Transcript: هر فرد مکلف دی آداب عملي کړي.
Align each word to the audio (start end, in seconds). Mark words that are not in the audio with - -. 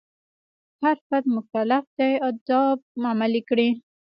هر 0.81 0.97
فرد 1.07 1.25
مکلف 1.37 1.85
دی 1.97 2.11
آداب 2.27 2.77
عملي 3.09 3.41
کړي. 3.49 3.69